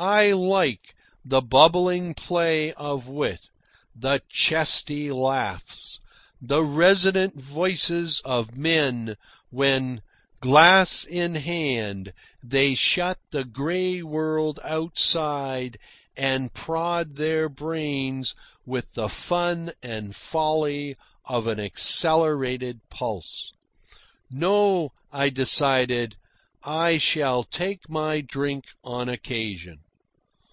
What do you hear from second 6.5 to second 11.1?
resonant voices of men, when, glass